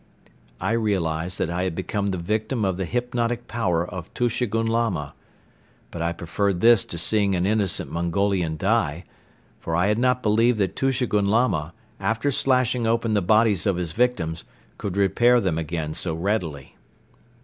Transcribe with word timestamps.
I 0.59 0.71
realized 0.71 1.37
that 1.37 1.51
I 1.51 1.61
had 1.61 1.75
become 1.75 2.07
the 2.07 2.17
victim 2.17 2.65
of 2.65 2.77
the 2.77 2.85
hypnotic 2.85 3.47
power 3.47 3.87
of 3.87 4.11
Tushegoun 4.15 4.65
Lama; 4.65 5.13
but 5.91 6.01
I 6.01 6.11
preferred 6.11 6.59
this 6.59 6.83
to 6.85 6.97
seeing 6.97 7.35
an 7.35 7.45
innocent 7.45 7.91
Mongolian 7.91 8.57
die, 8.57 9.03
for 9.59 9.75
I 9.75 9.89
had 9.89 9.99
not 9.99 10.23
believed 10.23 10.57
that 10.57 10.75
Tushegoun 10.75 11.27
Lama, 11.27 11.75
after 11.99 12.31
slashing 12.31 12.87
open 12.87 13.13
the 13.13 13.21
bodies 13.21 13.67
of 13.67 13.75
his 13.75 13.91
victims, 13.91 14.43
could 14.79 14.97
repair 14.97 15.39
them 15.39 15.59
again 15.59 15.93
so 15.93 16.15
readily. 16.15 16.75